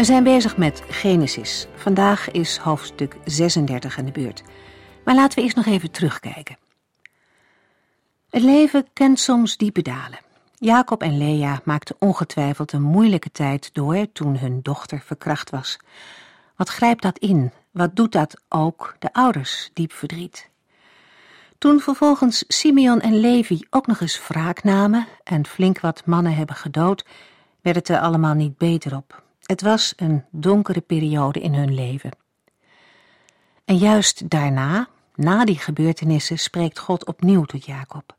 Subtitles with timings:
[0.00, 1.66] We zijn bezig met Genesis.
[1.74, 4.42] Vandaag is hoofdstuk 36 aan de beurt.
[5.04, 6.56] Maar laten we eerst nog even terugkijken.
[8.30, 10.18] Het leven kent soms diepe dalen.
[10.54, 15.76] Jacob en Lea maakten ongetwijfeld een moeilijke tijd door toen hun dochter verkracht was.
[16.56, 17.52] Wat grijpt dat in?
[17.70, 20.50] Wat doet dat ook de ouders diep verdriet?
[21.58, 26.56] Toen vervolgens Simeon en Levi ook nog eens wraak namen en flink wat mannen hebben
[26.56, 27.04] gedood,
[27.60, 29.28] werd het er allemaal niet beter op.
[29.50, 32.10] Het was een donkere periode in hun leven.
[33.64, 38.16] En juist daarna, na die gebeurtenissen, spreekt God opnieuw tot Jacob.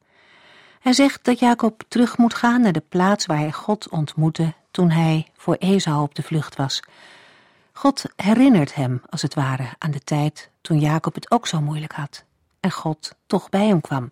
[0.80, 4.90] Hij zegt dat Jacob terug moet gaan naar de plaats waar hij God ontmoette toen
[4.90, 6.80] hij voor Esau op de vlucht was.
[7.74, 11.94] God herinnert hem, als het ware, aan de tijd toen Jacob het ook zo moeilijk
[11.94, 12.26] had
[12.60, 14.12] en God toch bij hem kwam.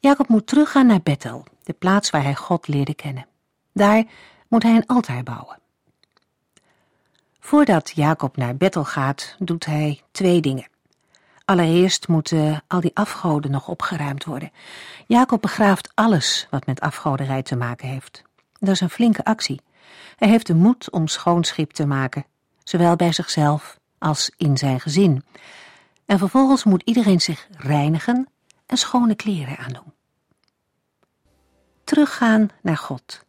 [0.00, 3.26] Jacob moet teruggaan naar Bethel, de plaats waar hij God leerde kennen.
[3.72, 4.04] Daar
[4.48, 5.62] moet hij een altaar bouwen.
[7.46, 10.68] Voordat Jacob naar Bethel gaat, doet hij twee dingen.
[11.44, 14.52] Allereerst moeten al die afgoden nog opgeruimd worden.
[15.06, 18.22] Jacob begraaft alles wat met afgoderij te maken heeft.
[18.58, 19.60] Dat is een flinke actie.
[20.16, 22.26] Hij heeft de moed om schoonschip te maken,
[22.62, 25.24] zowel bij zichzelf als in zijn gezin.
[26.06, 28.28] En vervolgens moet iedereen zich reinigen
[28.66, 29.92] en schone kleren aandoen.
[31.84, 33.24] Teruggaan naar God.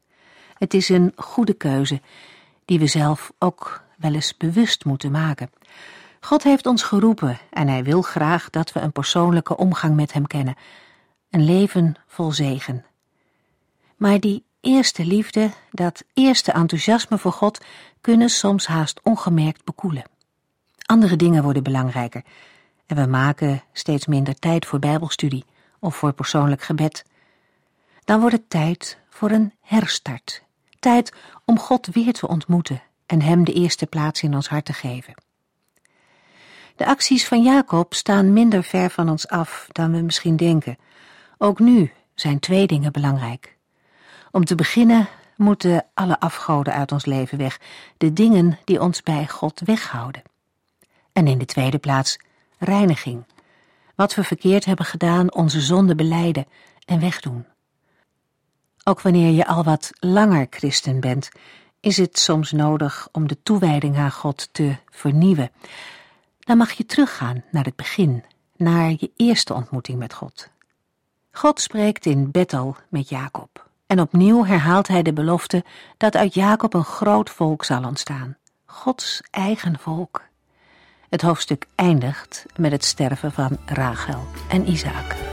[0.58, 2.02] Het is een goede keuze
[2.66, 5.50] die we zelf ook wel eens bewust moeten maken.
[6.20, 10.28] God heeft ons geroepen en hij wil graag dat we een persoonlijke omgang met hem
[10.28, 10.56] kennen,
[11.30, 12.86] een leven vol zegen.
[13.96, 17.66] Maar die eerste liefde, dat eerste enthousiasme voor God,
[18.02, 20.04] kunnen soms haast ongemerkt bekoelen.
[20.86, 22.24] Andere dingen worden belangrijker
[22.86, 25.46] en we maken steeds minder tijd voor Bijbelstudie
[25.80, 27.06] of voor persoonlijk gebed.
[28.04, 30.44] Dan wordt het tijd voor een herstart,
[30.80, 31.14] tijd
[31.46, 35.14] om God weer te ontmoeten en Hem de eerste plaats in ons hart te geven.
[36.76, 40.78] De acties van Jacob staan minder ver van ons af dan we misschien denken.
[41.38, 43.58] Ook nu zijn twee dingen belangrijk.
[44.32, 47.60] Om te beginnen moeten alle afgoden uit ons leven weg,
[47.98, 50.22] de dingen die ons bij God weghouden.
[51.14, 52.20] En in de tweede plaats
[52.58, 53.26] reiniging.
[53.96, 56.46] Wat we verkeerd hebben gedaan, onze zonde beleiden
[56.86, 57.46] en wegdoen.
[58.84, 61.30] Ook wanneer je al wat langer christen bent,
[61.86, 65.52] is het soms nodig om de toewijding aan God te vernieuwen.
[66.40, 68.24] Dan mag je teruggaan naar het begin,
[68.56, 70.50] naar je eerste ontmoeting met God.
[71.32, 73.68] God spreekt in Bethel met Jacob.
[73.88, 75.64] En opnieuw herhaalt hij de belofte
[75.98, 78.38] dat uit Jacob een groot volk zal ontstaan.
[78.66, 80.22] Gods eigen volk.
[81.10, 85.25] Het hoofdstuk eindigt met het sterven van Rachel en Isaac.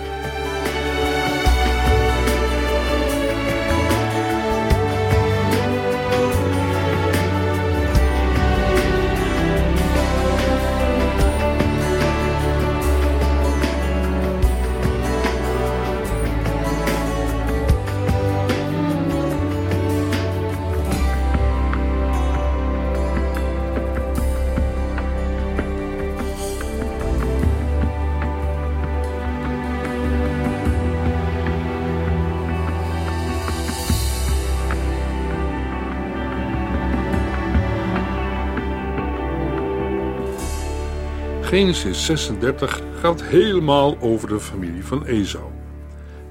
[41.63, 45.51] Genesis 36 gaat helemaal over de familie van Esau.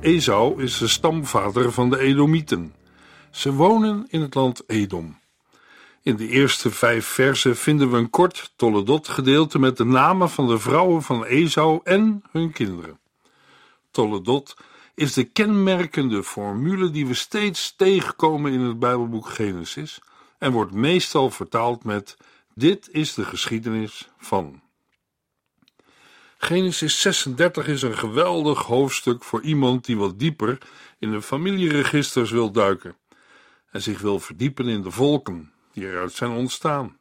[0.02, 2.76] Esau is de stamvader van de Edomieten.
[3.30, 5.20] Ze wonen in het land Edom.
[6.02, 10.48] In de eerste vijf versen vinden we een kort Toledot gedeelte met de namen van
[10.48, 13.00] de vrouwen van Esau en hun kinderen.
[13.92, 14.56] Toledot
[14.96, 20.00] is de kenmerkende formule die we steeds tegenkomen in het Bijbelboek Genesis
[20.38, 22.18] en wordt meestal vertaald met
[22.56, 24.62] dit is de geschiedenis van.
[26.44, 30.58] Genesis 36 is een geweldig hoofdstuk voor iemand die wat dieper
[31.00, 32.98] in de familieregisters wil duiken
[33.72, 36.98] en zich wil verdiepen in de volken die eruit zijn ontstaan.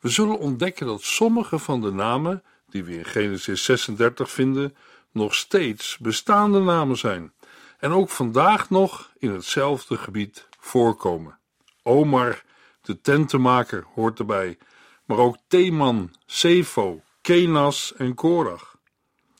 [0.00, 4.76] We zullen ontdekken dat sommige van de namen die we in Genesis 36 vinden,
[5.12, 7.32] nog steeds bestaande namen zijn
[7.78, 11.38] en ook vandaag nog in hetzelfde gebied voorkomen.
[11.82, 12.42] Omar,
[12.82, 14.58] de tentenmaker, hoort erbij,
[15.04, 18.76] maar ook Teman, Sefo, Kenas en Korach.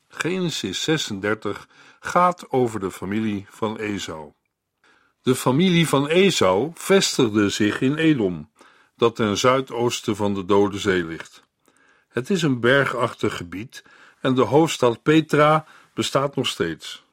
[0.08, 1.68] Genesis 36
[2.00, 4.32] gaat over de familie van Esau.
[5.22, 8.50] De familie van Esau vestigde zich in Edom,
[8.96, 11.42] dat ten zuidoosten van de Dode Zee ligt.
[12.08, 13.84] Het is een bergachtig gebied
[14.20, 17.04] en de hoofdstad Petra bestaat nog steeds.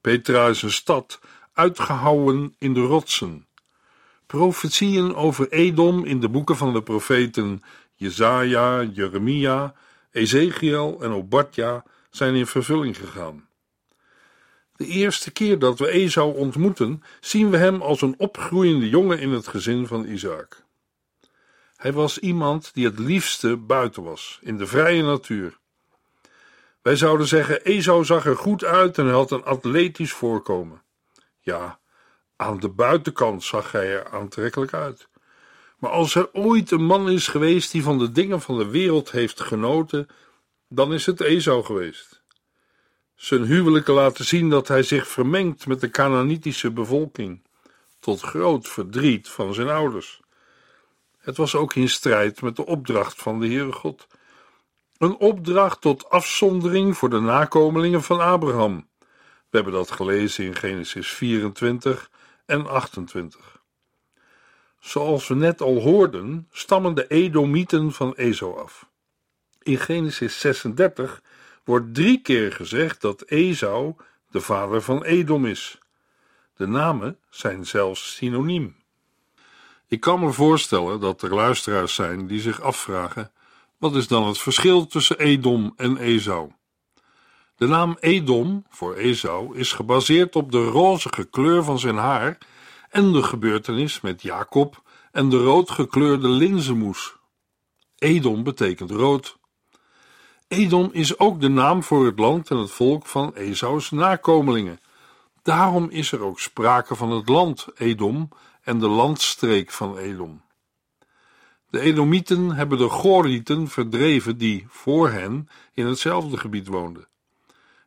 [0.00, 1.20] Petra is een stad
[1.52, 3.46] uitgehouwen in de rotsen.
[4.26, 7.62] Profetieën over Edom in de boeken van de profeten
[7.94, 9.74] Jezaja, Jeremia,
[10.10, 13.48] Ezekiel en Obadja zijn in vervulling gegaan.
[14.76, 19.30] De eerste keer dat we Esau ontmoeten, zien we hem als een opgroeiende jongen in
[19.30, 20.64] het gezin van Isaac.
[21.76, 25.58] Hij was iemand die het liefste buiten was, in de vrije natuur.
[26.82, 30.82] Wij zouden zeggen, Esau zag er goed uit en had een atletisch voorkomen.
[31.40, 31.80] Ja,
[32.36, 35.08] aan de buitenkant zag hij er aantrekkelijk uit.
[35.80, 39.10] Maar als er ooit een man is geweest die van de dingen van de wereld
[39.10, 40.08] heeft genoten,
[40.68, 42.22] dan is het Esau geweest.
[43.14, 47.42] Zijn huwelijken laten zien dat hij zich vermengt met de Canaanitische bevolking,
[48.00, 50.20] tot groot verdriet van zijn ouders.
[51.18, 54.06] Het was ook in strijd met de opdracht van de Heere God.
[54.98, 58.88] Een opdracht tot afzondering voor de nakomelingen van Abraham.
[59.50, 62.10] We hebben dat gelezen in Genesis 24
[62.46, 63.59] en 28.
[64.80, 68.88] Zoals we net al hoorden, stammen de Edomieten van Ezo af.
[69.62, 71.22] In Genesis 36
[71.64, 73.94] wordt drie keer gezegd dat Esau
[74.30, 75.78] de vader van Edom is.
[76.56, 78.76] De namen zijn zelfs synoniem.
[79.88, 83.32] Ik kan me voorstellen dat er luisteraars zijn die zich afvragen:
[83.78, 86.50] wat is dan het verschil tussen Edom en Esau?
[87.56, 92.38] De naam Edom voor Esau is gebaseerd op de rozige kleur van zijn haar
[92.90, 94.82] en de gebeurtenis met Jacob
[95.12, 97.16] en de roodgekleurde linzenmoes.
[97.98, 99.38] Edom betekent rood.
[100.48, 104.80] Edom is ook de naam voor het land en het volk van Esau's nakomelingen.
[105.42, 108.28] Daarom is er ook sprake van het land Edom
[108.62, 110.42] en de landstreek van Edom.
[111.70, 117.08] De Edomieten hebben de Gorieten verdreven die voor hen in hetzelfde gebied woonden.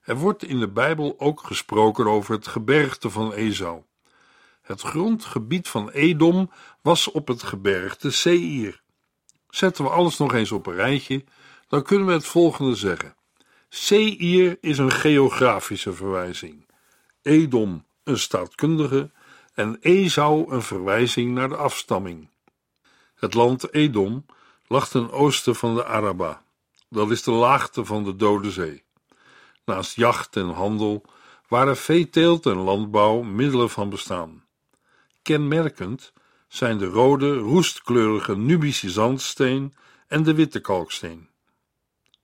[0.02, 3.84] Er wordt in de Bijbel ook gesproken over het gebergte van Esau.
[4.64, 6.52] Het grondgebied van Edom
[6.82, 8.82] was op het gebergte Seir.
[9.50, 11.24] Zetten we alles nog eens op een rijtje,
[11.68, 13.16] dan kunnen we het volgende zeggen.
[13.70, 16.66] Seir is een geografische verwijzing,
[17.22, 19.12] Edom een staatkundige
[19.54, 22.30] en Esau een verwijzing naar de afstamming.
[23.16, 24.26] Het land Edom
[24.68, 26.44] lag ten oosten van de Araba.
[26.90, 28.84] Dat is de laagte van de Dode Zee.
[29.66, 31.06] Naast jacht en handel
[31.48, 34.43] waren veeteelt en landbouw middelen van bestaan.
[35.24, 36.14] Kenmerkend
[36.48, 39.74] zijn de rode, roestkleurige Nubische zandsteen
[40.08, 41.30] en de witte kalksteen.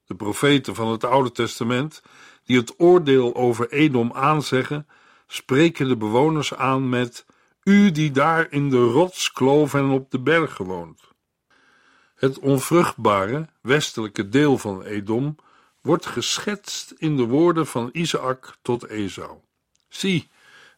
[0.06, 2.02] De profeten van het Oude Testament,
[2.44, 4.88] die het oordeel over Edom aanzeggen,
[5.28, 7.26] spreken de bewoners aan met:
[7.64, 11.02] U die daar in de rotskloof en op de bergen woont.
[12.16, 15.36] Het onvruchtbare westelijke deel van Edom
[15.82, 19.38] wordt geschetst in de woorden van Isaac tot Esau.
[19.88, 20.30] Zie,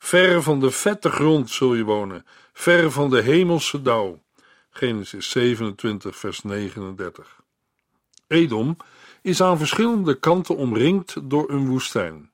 [0.04, 4.22] ver van de vette grond zul je wonen, ver van de hemelse dauw.
[4.70, 7.42] Genesis 27, vers 39.
[8.28, 8.78] Edom
[9.22, 12.32] is aan verschillende kanten omringd door een woestijn.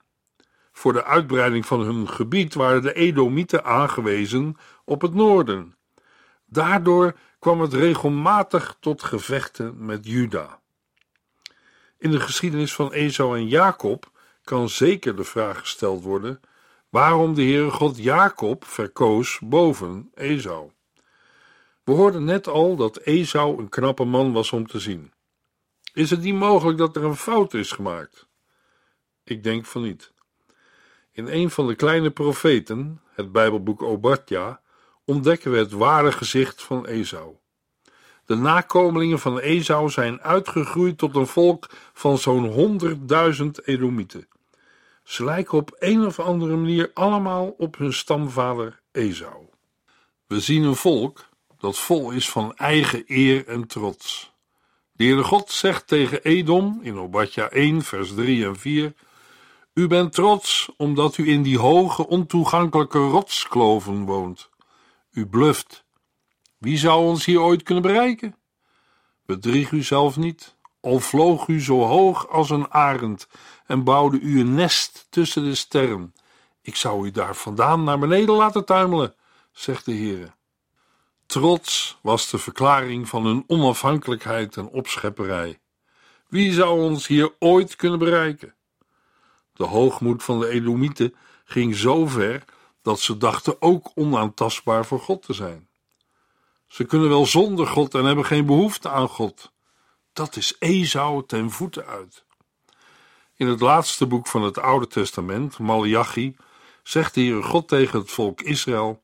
[0.72, 5.76] Voor de uitbreiding van hun gebied waren de Edomieten aangewezen op het noorden.
[6.46, 10.60] Daardoor kwam het regelmatig tot gevechten met Juda.
[11.98, 14.10] In de geschiedenis van Esau en Jacob
[14.44, 16.40] kan zeker de vraag gesteld worden
[16.98, 20.70] waarom de Heere God Jacob verkoos boven Esau.
[21.84, 25.12] We hoorden net al dat Esau een knappe man was om te zien.
[25.92, 28.26] Is het niet mogelijk dat er een fout is gemaakt?
[29.24, 30.12] Ik denk van niet.
[31.12, 34.60] In een van de kleine profeten, het Bijbelboek Obadja,
[35.04, 37.36] ontdekken we het ware gezicht van Esau.
[38.24, 44.28] De nakomelingen van Esau zijn uitgegroeid tot een volk van zo'n honderdduizend Edomieten.
[45.08, 49.46] Ze lijken op een of andere manier allemaal op hun stamvader Esau.
[50.26, 54.32] We zien een volk dat vol is van eigen eer en trots.
[54.92, 58.94] De Heere God zegt tegen Edom in Obadja 1, vers 3 en 4:
[59.74, 64.50] U bent trots omdat u in die hoge, ontoegankelijke rotskloven woont.
[65.10, 65.84] U bluft.
[66.58, 68.36] Wie zou ons hier ooit kunnen bereiken?
[69.26, 73.28] Bedrieg u zelf niet, al vloog u zo hoog als een arend
[73.68, 76.14] en bouwde u een nest tussen de sterren.
[76.62, 79.14] Ik zou u daar vandaan naar beneden laten tuimelen,
[79.52, 80.30] zegt de Heere.
[81.26, 85.58] Trots was de verklaring van hun onafhankelijkheid en opschepperij.
[86.28, 88.54] Wie zou ons hier ooit kunnen bereiken?
[89.52, 92.44] De hoogmoed van de Edomieten ging zo ver
[92.82, 95.68] dat ze dachten ook onaantastbaar voor God te zijn.
[96.66, 99.52] Ze kunnen wel zonder God en hebben geen behoefte aan God.
[100.12, 102.26] Dat is Esau ten voeten uit.
[103.38, 106.36] In het laatste boek van het Oude Testament, Malachi,
[106.82, 109.02] zegt de Heere God tegen het volk Israël: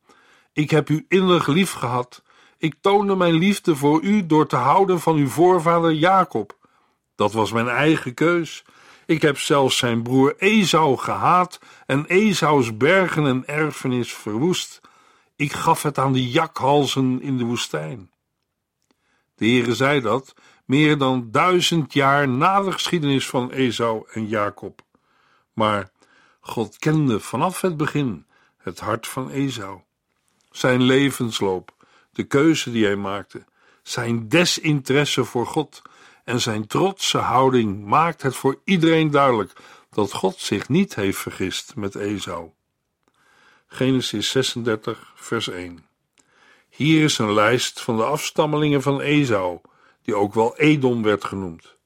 [0.52, 2.22] Ik heb u innerlijk lief gehad.
[2.58, 6.56] Ik toonde mijn liefde voor u door te houden van uw voorvader Jacob.
[7.14, 8.64] Dat was mijn eigen keus.
[9.06, 14.80] Ik heb zelfs zijn broer Esau gehaat en Esaus bergen en erfenis verwoest.
[15.36, 18.10] Ik gaf het aan de jakhalzen in de woestijn.
[19.34, 20.34] De Heere zei dat
[20.64, 24.82] meer dan duizend jaar na de geschiedenis van Esau en Jacob.
[25.52, 25.90] Maar
[26.40, 29.80] God kende vanaf het begin het hart van Esau.
[30.50, 31.74] Zijn levensloop,
[32.10, 33.44] de keuze die hij maakte,
[33.82, 35.82] zijn desinteresse voor God
[36.24, 39.52] en zijn trotse houding maakt het voor iedereen duidelijk
[39.90, 42.50] dat God zich niet heeft vergist met Esau.
[43.66, 45.86] Genesis 36, vers 1.
[46.68, 49.60] Hier is een lijst van de afstammelingen van Esau,
[50.04, 51.76] die ook wel Edom werd genoemd.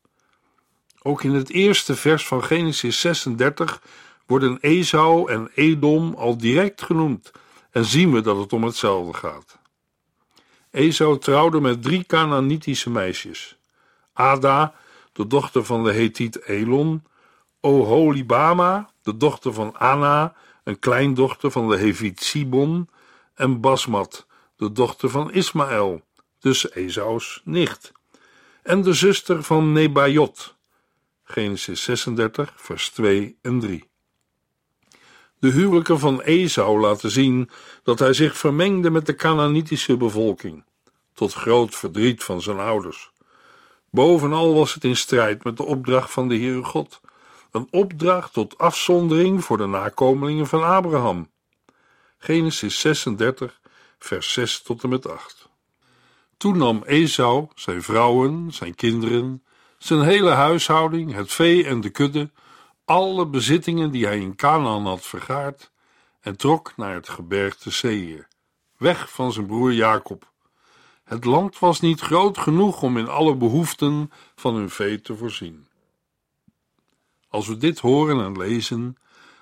[1.03, 3.83] Ook in het eerste vers van Genesis 36
[4.27, 7.31] worden Esau en Edom al direct genoemd
[7.71, 9.59] en zien we dat het om hetzelfde gaat.
[10.71, 13.59] Esau trouwde met drie Canaanitische meisjes.
[14.13, 14.75] Ada,
[15.13, 17.03] de dochter van de Hethiet Elon,
[17.61, 20.35] Oholibama, de dochter van Anna,
[20.65, 22.89] een kleindochter van de Heviet Sibon,
[23.35, 26.03] en Basmat, de dochter van Ismaël,
[26.39, 27.93] dus Esaus nicht,
[28.69, 30.57] en de zuster van Nebajot.
[31.25, 33.91] Genesis 36, vers 2 en 3.
[35.39, 37.51] De huwelijken van Esau laten zien
[37.83, 40.65] dat hij zich vermengde met de Canaanitische bevolking,
[41.15, 43.11] tot groot verdriet van zijn ouders.
[43.91, 47.01] Bovenal was het in strijd met de opdracht van de Heere God,
[47.51, 51.31] een opdracht tot afzondering voor de nakomelingen van Abraham.
[52.19, 53.61] Genesis 36,
[53.99, 55.38] vers 6 tot en met 8.
[56.39, 59.43] Toen nam Esau zijn vrouwen, zijn kinderen,
[59.79, 62.31] zijn hele huishouding, het vee en de kudde,
[62.85, 65.71] alle bezittingen die hij in Canaan had vergaard,
[66.21, 68.29] en trok naar het gebergte Seir,
[68.77, 70.33] weg van zijn broer Jacob.
[71.05, 75.67] Het land was niet groot genoeg om in alle behoeften van hun vee te voorzien.
[77.29, 78.97] Als we dit horen en lezen,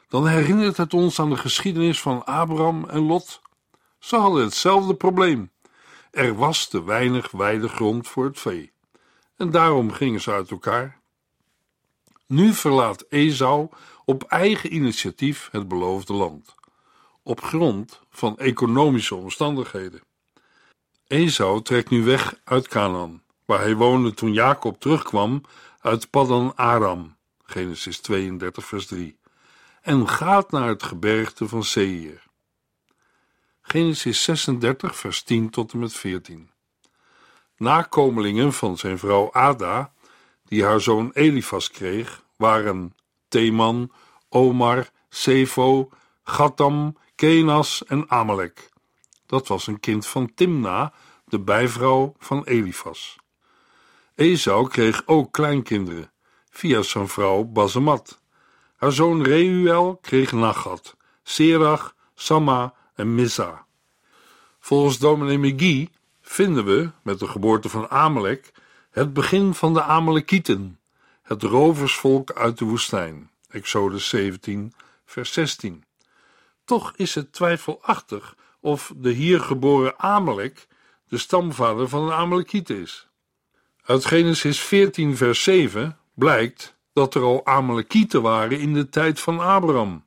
[0.08, 3.40] dan herinnert het ons aan de geschiedenis van Abraham en Lot.
[3.98, 5.50] Ze hadden hetzelfde probleem.
[6.16, 8.73] Er was te weinig weidegrond voor het vee.
[9.37, 11.00] En daarom gingen ze uit elkaar.
[12.26, 13.68] Nu verlaat Esau
[14.04, 16.54] op eigen initiatief het beloofde land,
[17.23, 20.00] op grond van economische omstandigheden.
[21.06, 25.42] Esau trekt nu weg uit Canaan, waar hij woonde toen Jacob terugkwam
[25.80, 29.18] uit Paddan Aram, Genesis 32 vers 3,
[29.82, 32.25] en gaat naar het gebergte van Seir.
[33.68, 36.50] Genesis 36 vers 10 tot en met 14.
[37.56, 39.92] Nakomelingen van zijn vrouw Ada,
[40.44, 42.94] die haar zoon Elifas kreeg, waren
[43.28, 43.92] Teman,
[44.28, 45.90] Omar, Sefo,
[46.23, 48.70] Gatam, Kenas en Amalek.
[49.26, 50.92] Dat was een kind van Timna,
[51.25, 53.16] de bijvrouw van Elifas.
[54.14, 56.12] Esau kreeg ook kleinkinderen,
[56.50, 58.20] via zijn vrouw Bazemat.
[58.76, 63.66] Haar zoon Reuel kreeg Nagat, Serach, Sama en Mizza.
[64.60, 68.52] Volgens dominee McGee vinden we, met de geboorte van Amalek,
[68.90, 70.80] het begin van de Amalekieten,
[71.22, 73.30] het roversvolk uit de woestijn.
[73.48, 74.72] Exodus 17,
[75.04, 75.84] vers 16.
[76.64, 80.66] Toch is het twijfelachtig of de hier geboren Amalek
[81.08, 83.08] de stamvader van de Amalekieten is.
[83.84, 89.40] Uit Genesis 14, vers 7 blijkt dat er al Amalekieten waren in de tijd van
[89.40, 90.05] Abraham.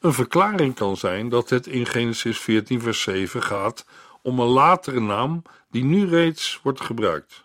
[0.00, 3.86] Een verklaring kan zijn dat het in Genesis 14, vers 7 gaat
[4.22, 7.44] om een latere naam die nu reeds wordt gebruikt.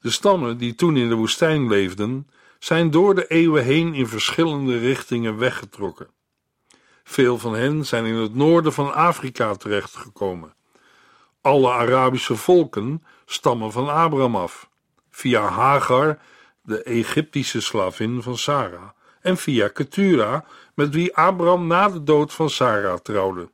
[0.00, 2.28] De stammen die toen in de woestijn leefden,
[2.58, 6.10] zijn door de eeuwen heen in verschillende richtingen weggetrokken.
[7.04, 10.54] Veel van hen zijn in het noorden van Afrika terechtgekomen.
[11.40, 14.68] Alle Arabische volken stammen van Abraham af,
[15.10, 16.18] via Hagar,
[16.62, 18.88] de Egyptische slavin van Sarah,
[19.20, 20.44] en via Ketura,
[20.78, 23.50] met wie Abraham na de dood van Sarah trouwde.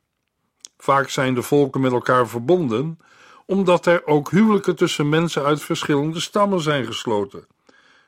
[0.77, 2.99] Vaak zijn de volken met elkaar verbonden,
[3.45, 7.47] omdat er ook huwelijken tussen mensen uit verschillende stammen zijn gesloten.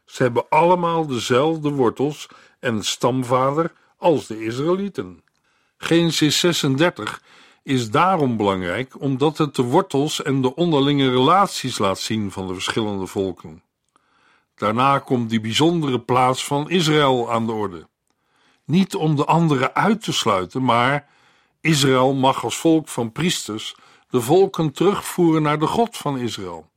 [0.06, 2.28] Ze hebben allemaal dezelfde wortels
[2.60, 5.24] en stamvader als de Israëlieten.
[5.78, 7.22] Genesis 36
[7.64, 12.54] is daarom belangrijk omdat het de wortels en de onderlinge relaties laat zien van de
[12.54, 13.64] verschillende volken.
[14.56, 17.88] Daarna komt die bijzondere plaats van Israël aan de orde.
[18.68, 21.08] Niet om de anderen uit te sluiten, maar
[21.62, 23.76] Israël mag als volk van priesters
[24.10, 26.70] de volken terugvoeren naar de God van Israël.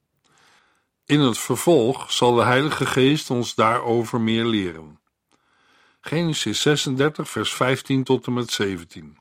[1.05, 4.99] In het vervolg zal de Heilige Geest ons daarover meer leren.
[6.01, 9.19] Genesis 36, vers 15 tot en met 17.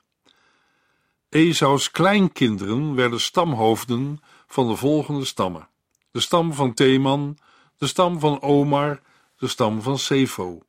[1.28, 5.68] Esaus kleinkinderen werden stamhoofden van de volgende stammen:
[6.10, 7.38] de stam van Teman,
[7.78, 9.00] de stam van Omar,
[9.36, 10.62] de stam van Sefo,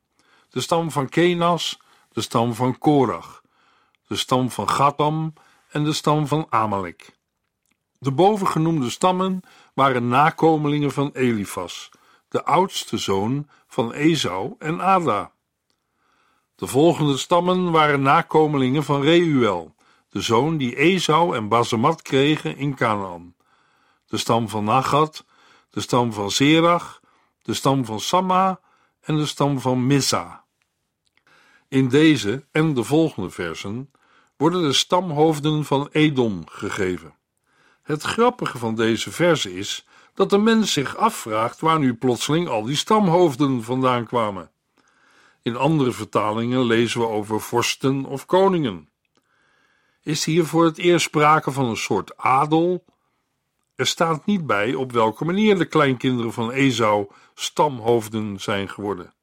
[0.50, 1.78] de stam van Kenas,
[2.12, 3.42] de stam van Korach,
[4.06, 5.32] de stam van Gatam
[5.70, 7.16] en de stam van Amalek.
[7.98, 9.40] De bovengenoemde stammen
[9.74, 11.90] waren nakomelingen van Elifas,
[12.28, 15.32] de oudste zoon van Esau en Ada.
[16.54, 19.74] De volgende stammen waren nakomelingen van Reuel,
[20.08, 23.34] de zoon die Esau en Basemat kregen in Canaan.
[24.06, 25.24] De stam van Nagat,
[25.70, 27.00] de stam van Zerach,
[27.42, 28.60] de stam van Samma
[29.00, 30.41] en de stam van Missa.
[31.72, 33.90] In deze en de volgende versen
[34.36, 37.14] worden de stamhoofden van Edom gegeven.
[37.82, 42.62] Het grappige van deze verse is dat de mens zich afvraagt waar nu plotseling al
[42.62, 44.50] die stamhoofden vandaan kwamen.
[45.42, 48.88] In andere vertalingen lezen we over vorsten of koningen.
[50.02, 52.84] Is hier voor het eerst sprake van een soort adel?
[53.74, 59.14] Er staat niet bij op welke manier de kleinkinderen van Esau stamhoofden zijn geworden.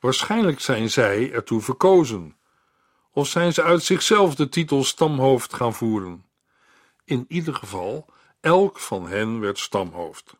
[0.00, 2.36] Waarschijnlijk zijn zij ertoe verkozen,
[3.10, 6.24] of zijn ze uit zichzelf de titel stamhoofd gaan voeren.
[7.04, 8.06] In ieder geval,
[8.40, 10.34] elk van hen werd stamhoofd.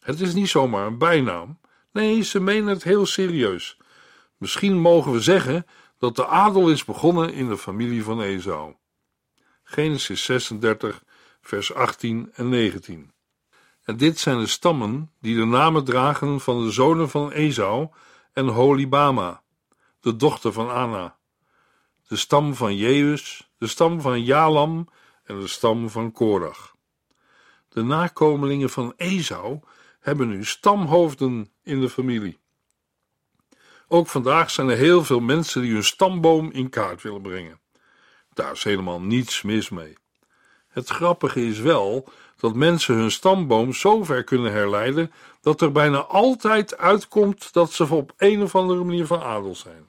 [0.00, 1.58] Het is niet zomaar een bijnaam.
[1.92, 3.76] Nee, ze menen het heel serieus.
[4.36, 5.66] Misschien mogen we zeggen
[5.98, 8.74] dat de adel is begonnen in de familie van Esau.
[9.62, 11.02] Genesis 36,
[11.40, 13.12] vers 18 en 19.
[13.82, 17.88] En dit zijn de stammen die de namen dragen van de zonen van Esau
[18.40, 19.42] en Holibama,
[20.00, 21.16] de dochter van Anna,
[22.08, 24.88] de stam van Jeus, de stam van Jalam
[25.24, 26.74] en de stam van Korach.
[27.68, 29.60] De nakomelingen van Esau
[30.00, 32.38] hebben nu stamhoofden in de familie.
[33.88, 37.60] Ook vandaag zijn er heel veel mensen die hun stamboom in kaart willen brengen.
[38.32, 39.96] Daar is helemaal niets mis mee.
[40.68, 42.08] Het grappige is wel
[42.40, 47.94] dat mensen hun stamboom zo ver kunnen herleiden dat er bijna altijd uitkomt dat ze
[47.94, 49.86] op een of andere manier van adel zijn.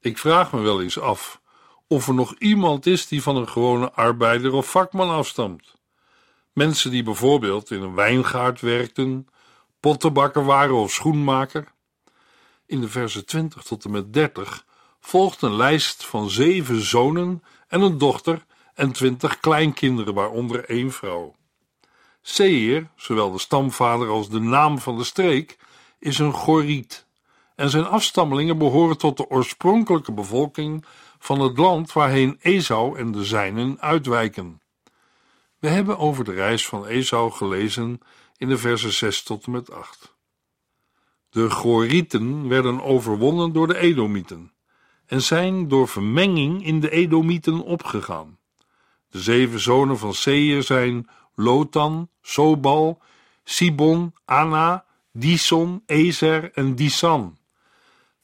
[0.00, 1.40] Ik vraag me wel eens af
[1.92, 5.76] of er nog iemand is die van een gewone arbeider of vakman afstamt.
[6.52, 9.28] Mensen die bijvoorbeeld in een wijngaard werkten,
[9.80, 11.72] pottenbakker waren of schoenmaker.
[12.66, 14.64] In de versen 20 tot en met 30
[15.00, 21.34] volgt een lijst van zeven zonen en een dochter en twintig kleinkinderen, waaronder één vrouw.
[22.22, 25.58] Seir, zowel de stamvader als de naam van de streek,
[25.98, 27.06] is een Goriet
[27.56, 30.84] en zijn afstammelingen behoren tot de oorspronkelijke bevolking
[31.18, 34.60] van het land waarheen Esau en de zijnen uitwijken.
[35.58, 38.00] We hebben over de reis van Esau gelezen
[38.36, 40.14] in de versen 6 tot en met 8.
[41.30, 44.52] De Gorieten werden overwonnen door de Edomieten
[45.06, 48.38] en zijn door vermenging in de Edomieten opgegaan.
[49.08, 53.00] De zeven zonen van Seir zijn Lotan, Sobal,
[53.44, 57.38] Sibon, Anna, Dison, Ezer en Disan.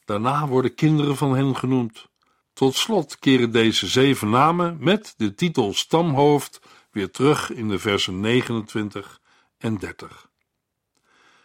[0.05, 2.07] Daarna worden kinderen van hen genoemd.
[2.53, 8.19] Tot slot keren deze zeven namen met de titel stamhoofd weer terug in de versen
[8.19, 9.21] 29
[9.57, 10.29] en 30.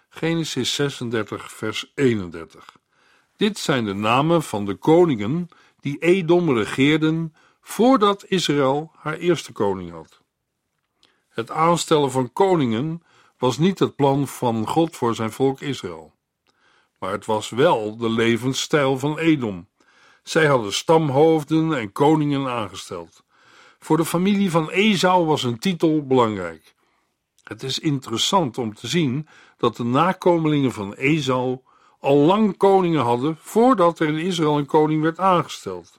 [0.08, 2.76] Genesis 36, vers 31.
[3.36, 5.48] Dit zijn de namen van de koningen
[5.80, 10.22] die Edom regeerden voordat Israël haar eerste koning had.
[11.34, 13.02] Het aanstellen van koningen
[13.38, 16.12] was niet het plan van God voor zijn volk Israël,
[16.98, 19.68] maar het was wel de levensstijl van Edom.
[20.22, 23.24] Zij hadden stamhoofden en koningen aangesteld.
[23.78, 26.74] Voor de familie van Esau was een titel belangrijk.
[27.42, 31.58] Het is interessant om te zien dat de nakomelingen van Esau
[32.00, 35.96] al lang koningen hadden voordat er in Israël een koning werd aangesteld.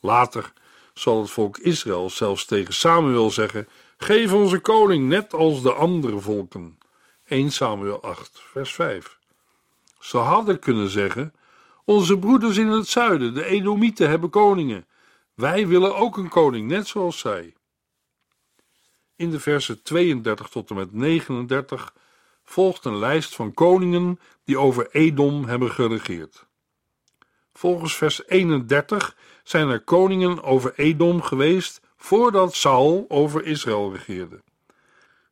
[0.00, 0.52] Later
[0.94, 3.68] zal het volk Israël zelfs tegen Samuel zeggen:
[4.02, 6.78] Geef ons een koning, net als de andere volken.
[7.24, 9.18] 1 Samuel 8, vers 5.
[9.98, 11.34] Ze hadden kunnen zeggen:
[11.84, 14.86] Onze broeders in het zuiden, de Edomieten, hebben koningen.
[15.34, 17.54] Wij willen ook een koning, net zoals zij.
[19.16, 21.94] In de versen 32 tot en met 39
[22.44, 26.46] volgt een lijst van koningen die over Edom hebben geregeerd.
[27.52, 34.42] Volgens vers 31 zijn er koningen over Edom geweest voordat Saul over Israël regeerde.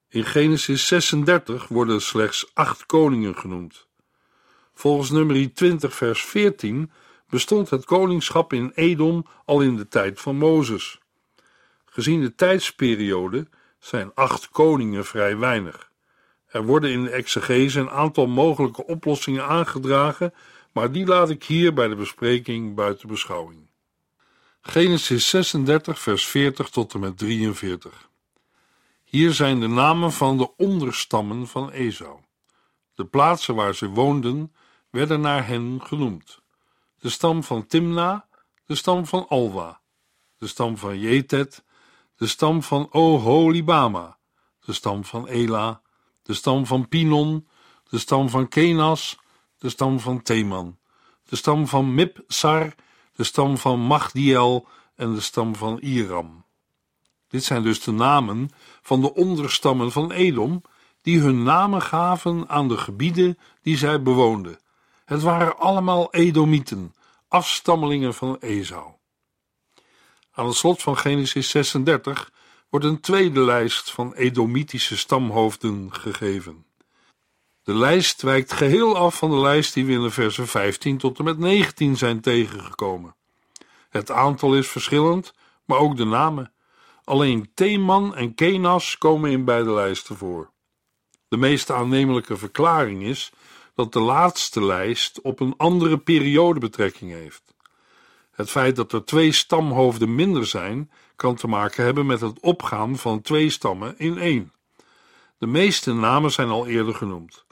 [0.08, 3.86] In Genesis 36 worden slechts acht koningen genoemd.
[4.74, 6.90] Volgens nummer 20 vers 14
[7.28, 10.98] bestond het koningschap in Edom al in de tijd van Mozes.
[11.84, 15.90] Gezien de tijdsperiode zijn acht koningen vrij weinig.
[16.46, 20.34] Er worden in de exegese een aantal mogelijke oplossingen aangedragen,
[20.72, 23.67] maar die laat ik hier bij de bespreking buiten beschouwing.
[24.60, 28.08] Genesis 36, vers 40 tot en met 43.
[29.04, 32.18] Hier zijn de namen van de onderstammen van Esau.
[32.94, 34.52] De plaatsen waar ze woonden
[34.90, 36.40] werden naar hen genoemd.
[36.98, 38.28] De stam van Timna,
[38.66, 39.80] de stam van Alwa,
[40.38, 41.64] de stam van Jetet,
[42.16, 44.18] de stam van Oholibama,
[44.64, 45.82] de stam van Ela,
[46.22, 47.48] de stam van Pinon,
[47.90, 49.18] de stam van Kenas,
[49.58, 50.78] de stam van Teman,
[51.28, 52.74] de stam van Mipsar,
[53.18, 56.44] de stam van Magdiel en de stam van Iram.
[57.28, 58.50] Dit zijn dus de namen
[58.82, 60.62] van de onderstammen van Edom,
[61.02, 64.58] die hun namen gaven aan de gebieden die zij bewoonden.
[65.04, 66.94] Het waren allemaal Edomieten,
[67.28, 68.92] afstammelingen van Esau.
[70.32, 72.32] Aan het slot van Genesis 36
[72.68, 76.64] wordt een tweede lijst van Edomitische stamhoofden gegeven.
[77.68, 81.18] De lijst wijkt geheel af van de lijst die we in de versen 15 tot
[81.18, 83.14] en met 19 zijn tegengekomen.
[83.88, 86.52] Het aantal is verschillend, maar ook de namen.
[87.04, 90.50] Alleen Theman en Kenas komen in beide lijsten voor.
[91.28, 93.32] De meest aannemelijke verklaring is
[93.74, 97.42] dat de laatste lijst op een andere periode betrekking heeft.
[98.30, 102.98] Het feit dat er twee stamhoofden minder zijn, kan te maken hebben met het opgaan
[102.98, 104.52] van twee stammen in één.
[105.38, 107.46] De meeste namen zijn al eerder genoemd.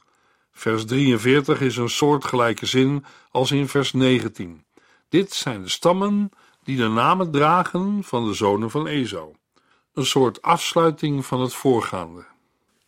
[0.58, 4.64] Vers 43 is een soortgelijke zin als in vers 19.
[5.08, 6.30] Dit zijn de stammen
[6.62, 9.34] die de namen dragen van de zonen van Esau.
[9.94, 12.24] Een soort afsluiting van het voorgaande.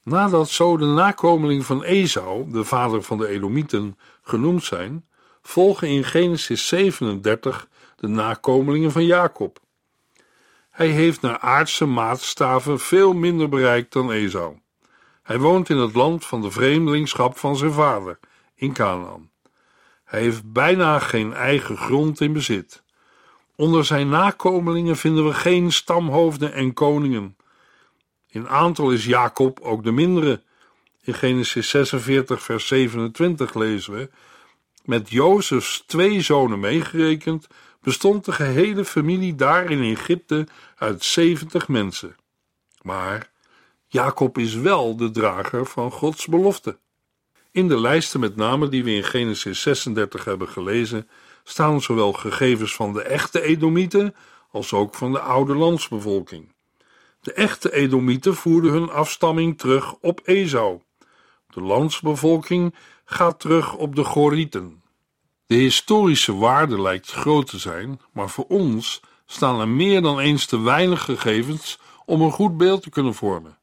[0.02, 5.04] Nadat zo de nakomelingen van Esau, de vader van de Edomieten, genoemd zijn,
[5.42, 9.60] volgen in Genesis 37 de nakomelingen van Jacob.
[10.70, 14.56] Hij heeft naar aardse maatstaven veel minder bereikt dan Esau.
[15.28, 18.18] Hij woont in het land van de vreemdelingschap van zijn vader,
[18.54, 19.30] in Canaan.
[20.04, 22.82] Hij heeft bijna geen eigen grond in bezit.
[23.56, 27.36] Onder zijn nakomelingen vinden we geen stamhoofden en koningen.
[28.28, 30.42] In aantal is Jacob ook de mindere.
[31.02, 34.10] In Genesis 46, vers 27 lezen we:
[34.84, 37.46] Met Jozefs twee zonen meegerekend,
[37.82, 42.16] bestond de gehele familie daar in Egypte uit 70 mensen.
[42.82, 43.36] Maar
[43.90, 46.78] Jacob is wel de drager van Gods belofte.
[47.50, 51.08] In de lijsten met namen die we in Genesis 36 hebben gelezen,
[51.44, 54.14] staan zowel gegevens van de echte Edomieten
[54.50, 56.52] als ook van de oude landsbevolking.
[57.20, 60.80] De echte Edomieten voerden hun afstamming terug op Esau.
[61.46, 62.74] De landsbevolking
[63.04, 64.82] gaat terug op de Gorieten.
[65.46, 70.46] De historische waarde lijkt groot te zijn, maar voor ons staan er meer dan eens
[70.46, 73.57] te weinig gegevens om een goed beeld te kunnen vormen.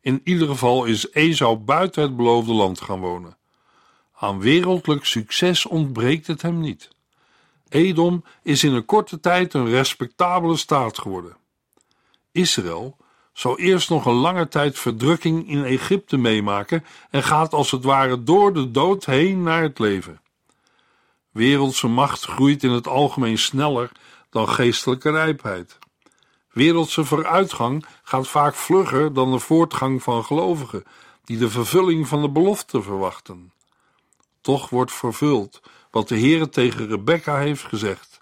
[0.00, 3.36] In ieder geval is Esau buiten het beloofde land gaan wonen.
[4.14, 6.88] Aan wereldlijk succes ontbreekt het hem niet.
[7.68, 11.36] Edom is in een korte tijd een respectabele staat geworden.
[12.32, 12.96] Israël
[13.32, 18.22] zal eerst nog een lange tijd verdrukking in Egypte meemaken en gaat als het ware
[18.22, 20.20] door de dood heen naar het leven.
[21.30, 23.92] Wereldse macht groeit in het algemeen sneller
[24.30, 25.78] dan geestelijke rijpheid.
[26.52, 30.84] Wereldse vooruitgang gaat vaak vlugger dan de voortgang van gelovigen,
[31.24, 33.52] die de vervulling van de belofte verwachten.
[34.40, 38.20] Toch wordt vervuld wat de Heere tegen Rebekka heeft gezegd: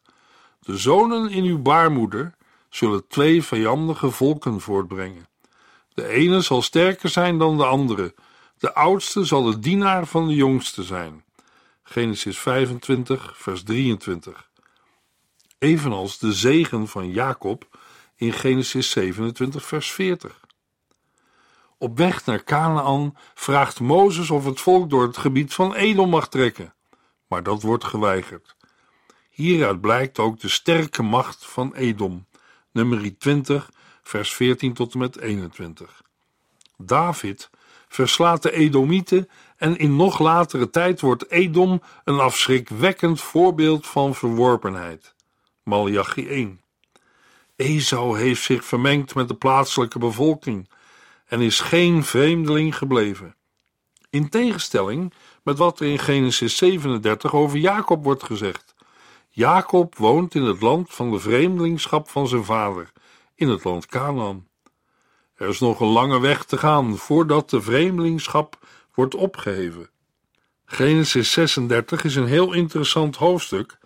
[0.61, 2.35] De zonen in uw baarmoeder
[2.69, 5.29] zullen twee vijandige volken voortbrengen.
[5.95, 8.15] De ene zal sterker zijn dan de andere,
[8.59, 11.25] de oudste zal de dienaar van de jongste zijn.
[11.83, 14.49] Genesis 25, vers 23.
[15.59, 17.79] Evenals de zegen van Jacob
[18.17, 20.41] in Genesis 27, vers 40.
[21.79, 26.29] Op weg naar Canaan vraagt Mozes of het volk door het gebied van Edom mag
[26.29, 26.75] trekken,
[27.27, 28.57] maar dat wordt geweigerd.
[29.31, 32.27] Hieruit blijkt ook de sterke macht van Edom,
[32.73, 33.71] nummer 20,
[34.03, 36.03] vers 14 tot en met 21.
[36.77, 37.51] David
[37.89, 45.15] verslaat de Edomieten en in nog latere tijd wordt Edom een afschrikwekkend voorbeeld van verworpenheid.
[45.63, 46.61] Malachi 1.
[47.57, 50.69] Esau heeft zich vermengd met de plaatselijke bevolking
[51.27, 53.35] en is geen vreemdeling gebleven.
[54.11, 58.75] In tegenstelling met wat er in Genesis 37 over Jacob wordt gezegd.
[59.29, 62.93] Jacob woont in het land van de vreemdelingschap van zijn vader,
[63.35, 64.49] in het land Canaan.
[65.35, 68.59] Er is nog een lange weg te gaan voordat de vreemdelingschap
[68.95, 69.91] wordt opgeheven.
[70.65, 73.79] Genesis 36 is een heel interessant hoofdstuk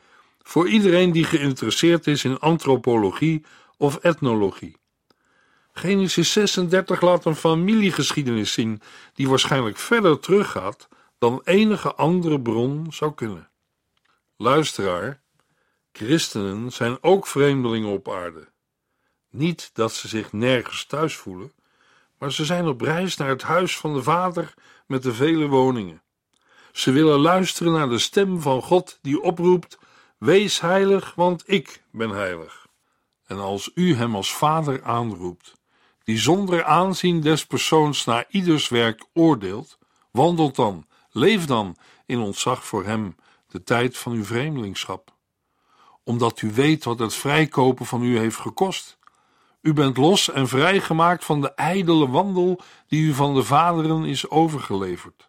[0.51, 3.45] voor iedereen die geïnteresseerd is in antropologie
[3.77, 4.77] of etnologie.
[5.73, 8.83] Genesis 36 laat een familiegeschiedenis zien
[9.15, 13.49] die waarschijnlijk verder teruggaat dan enige andere bron zou kunnen.
[14.37, 15.21] Luisteraar,
[15.93, 18.49] christenen zijn ook vreemdelingen op aarde.
[19.29, 21.53] Niet dat ze zich nergens thuis voelen,
[22.19, 24.55] maar ze zijn op reis naar het huis van de Vader
[24.87, 26.03] met de vele woningen.
[26.73, 29.79] Ze willen luisteren naar de stem van God die oproept:
[30.21, 32.67] Wees heilig, want ik ben heilig.
[33.27, 35.55] En als u hem als Vader aanroept,
[36.05, 39.79] die zonder aanzien des persoons naar ieders werk oordeelt,
[40.11, 45.15] wandelt dan, leef dan in ontzag voor hem de tijd van uw vreemdelingschap.
[46.05, 48.99] Omdat u weet wat het vrijkopen van u heeft gekost.
[49.61, 54.31] U bent los en vrijgemaakt van de ijdele wandel die u van de vaderen is
[54.31, 55.29] overgeleverd.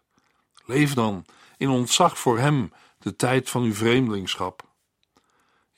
[0.64, 1.24] Leef dan
[1.56, 4.70] in ontzag voor hem de tijd van uw vreemdelingschap.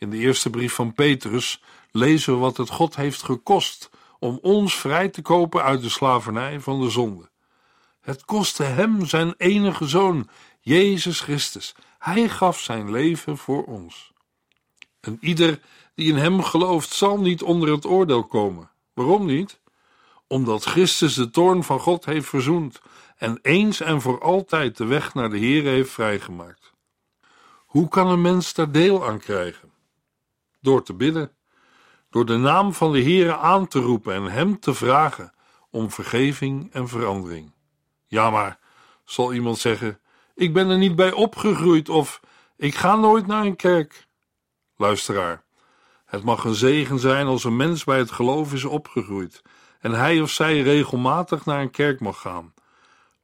[0.05, 4.75] In de eerste brief van Petrus lezen we wat het God heeft gekost om ons
[4.75, 7.31] vrij te kopen uit de slavernij van de zonde.
[8.01, 10.29] Het kostte hem zijn enige zoon,
[10.61, 11.75] Jezus Christus.
[11.99, 14.13] Hij gaf zijn leven voor ons.
[15.01, 15.61] En ieder
[15.95, 18.71] die in hem gelooft, zal niet onder het oordeel komen.
[18.93, 19.61] Waarom niet?
[20.27, 22.81] Omdat Christus de toorn van God heeft verzoend
[23.17, 26.73] en eens en voor altijd de weg naar de Heer heeft vrijgemaakt.
[27.65, 29.73] Hoe kan een mens daar deel aan krijgen?
[30.65, 31.31] Door te bidden,
[32.11, 35.33] door de naam van de Heer aan te roepen en hem te vragen
[35.71, 37.53] om vergeving en verandering.
[38.07, 38.59] Ja, maar,
[39.05, 40.01] zal iemand zeggen,
[40.35, 42.21] ik ben er niet bij opgegroeid of
[42.57, 44.07] ik ga nooit naar een kerk.
[44.77, 45.45] Luisteraar,
[46.05, 49.43] het mag een zegen zijn als een mens bij het geloof is opgegroeid
[49.81, 52.55] en hij of zij regelmatig naar een kerk mag gaan.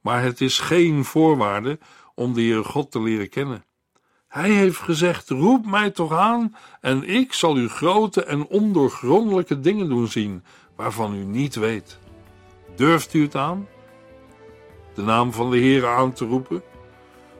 [0.01, 1.79] Maar het is geen voorwaarde
[2.15, 3.65] om de Heere God te leren kennen.
[4.31, 9.89] Hij heeft gezegd: Roep mij toch aan, en ik zal u grote en ondoorgrondelijke dingen
[9.89, 10.43] doen zien,
[10.75, 11.99] waarvan u niet weet.
[12.75, 13.67] Durft u het aan?
[14.93, 16.61] De naam van de Heer aan te roepen?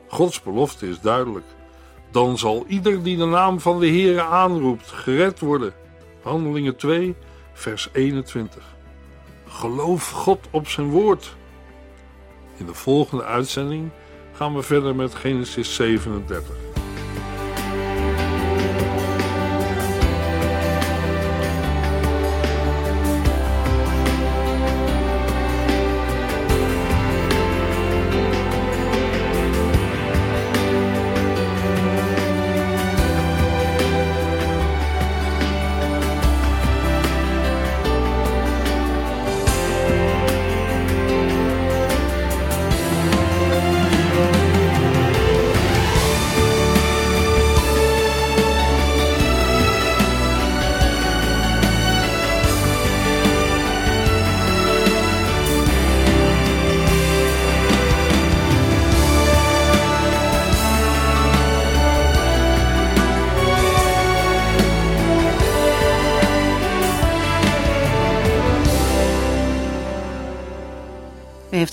[0.08, 1.44] Gods belofte is duidelijk.
[2.10, 5.72] Dan zal ieder die de naam van de Heer aanroept, gered worden.
[6.22, 7.14] Handelingen 2,
[7.52, 8.64] vers 21.
[9.46, 11.36] Geloof God op zijn woord.
[12.56, 13.90] In de volgende uitzending
[14.32, 16.71] gaan we verder met Genesis 37.